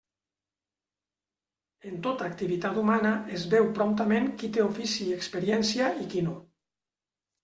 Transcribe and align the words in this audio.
En 1.91 1.99
tota 2.07 2.25
activitat 2.29 2.79
humana 2.83 3.11
es 3.39 3.43
veu 3.51 3.69
promptament 3.75 4.25
qui 4.39 4.49
té 4.55 4.63
ofici 4.63 5.03
i 5.09 5.13
experiència 5.19 5.91
i 6.05 6.07
qui 6.15 6.25
no. 6.29 6.35